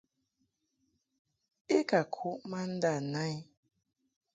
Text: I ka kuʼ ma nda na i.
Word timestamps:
I 1.77 1.79
ka 1.89 2.01
kuʼ 2.13 2.39
ma 2.49 2.59
nda 2.71 2.93
na 3.11 3.21
i. 3.33 3.35